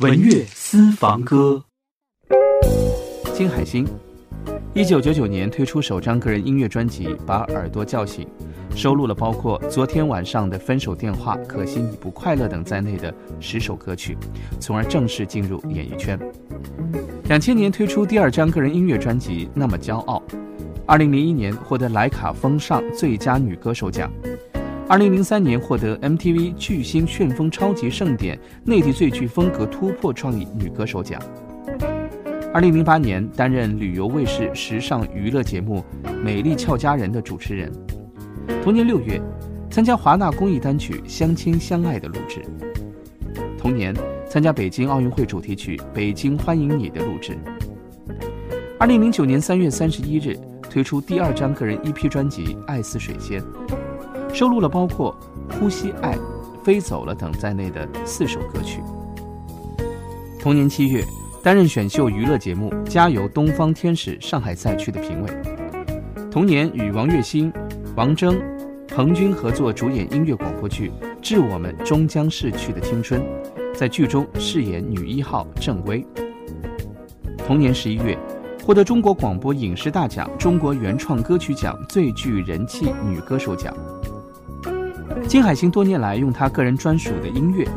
[0.00, 1.60] 文乐私房歌。
[3.34, 3.84] 金海心，
[4.72, 8.24] 一九九九年推出首张个人音乐专辑《把耳朵叫醒》，
[8.76, 14.16] 收录了包括《昨天晚上的分手电话》《可惜你不快乐》等在内的十首歌曲，
[14.60, 16.16] 从而正式进入演艺圈。
[17.24, 20.22] 两千年推出第二张个人音乐专辑《那么骄傲》，
[20.86, 24.08] 二零零一年获得莱卡风尚最佳女歌手奖。
[24.88, 31.20] 二零零三年获得 MTV 巨星旋风超级盛典内地最具风格突破创意女歌手奖。
[32.54, 35.84] 二零零八年担任旅游卫视时尚娱乐节目
[36.22, 37.70] 《美丽俏佳人》的主持人。
[38.62, 39.20] 同年六月，
[39.68, 42.40] 参加华纳公益单曲《相亲相爱》的录制。
[43.58, 43.94] 同年，
[44.26, 47.36] 参加北京奥运会主题曲《北京欢迎你》的录制。
[48.78, 50.34] 二零零九年三月三十一日，
[50.70, 53.42] 推出第二张个人 EP 专辑《爱似水仙》。
[54.38, 55.12] 收录了包括
[55.58, 56.12] 《呼吸爱》
[56.62, 58.80] 《飞走了》等在内的四首歌曲。
[60.38, 61.04] 同年七月，
[61.42, 65.30] 担任选秀娱乐节目《加油东方天使》上海赛区的评委。
[66.30, 67.52] 同年，与王栎鑫、
[67.96, 68.40] 王铮、
[68.86, 70.88] 彭军合作主演音乐广播剧
[71.20, 73.20] 《致我们终将逝去的青春》，
[73.74, 76.06] 在剧中饰演女一号郑薇。
[77.38, 78.16] 同年十一月，
[78.64, 83.76] 获得中国广播影视大奖中国原创歌曲奖最具人气女歌手奖。
[85.28, 87.68] 金海心多年来用他个人专属的音乐，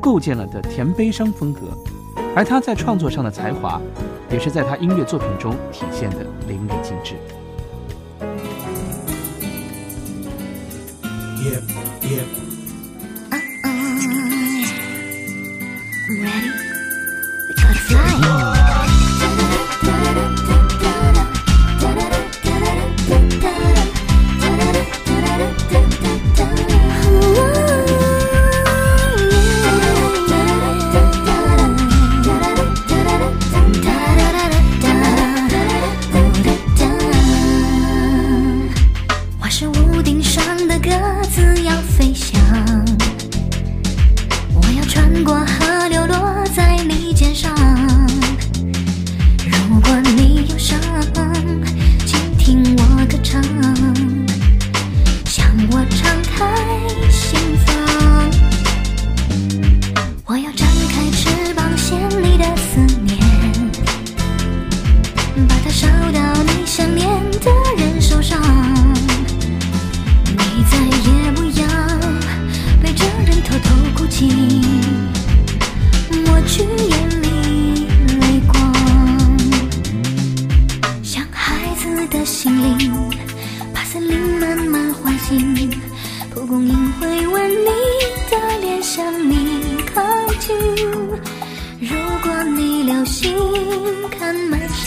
[0.00, 1.60] 构建了的甜悲伤风格，
[2.34, 3.78] 而他在创作上的才华，
[4.30, 7.16] 也是在他音乐作品中体现的淋漓尽致。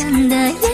[0.09, 0.66] the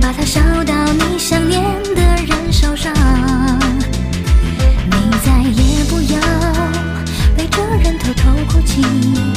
[0.00, 1.62] 把它烧到你想念
[1.94, 2.92] 的人手上。
[4.86, 6.18] 你再也不要
[7.36, 9.33] 背着人偷偷哭泣。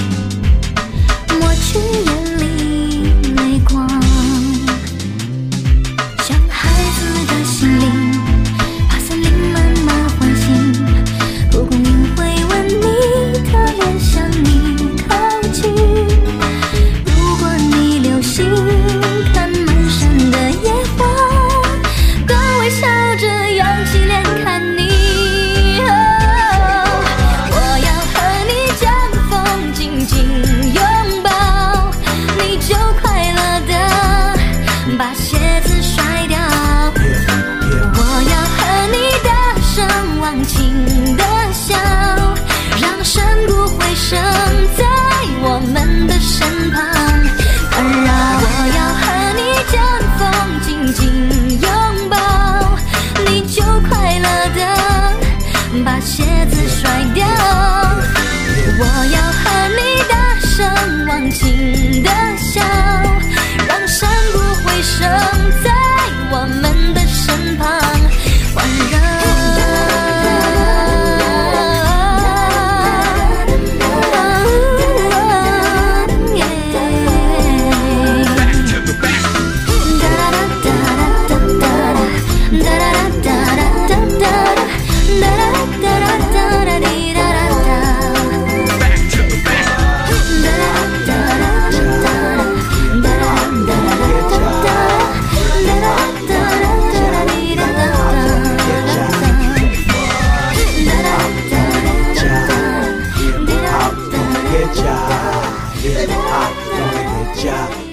[35.62, 36.17] 自摔。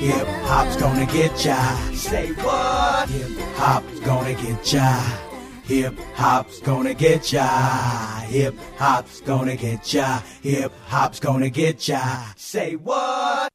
[0.05, 1.57] Hip hop's gonna get ya.
[1.95, 3.09] Say what?
[3.09, 5.01] Hip hop's gonna get ya.
[5.63, 7.47] Hip hop's gonna get ya.
[8.29, 10.21] Hip hop's gonna get ya.
[10.43, 12.03] Hip hop's gonna get ya.
[12.37, 13.54] Say what?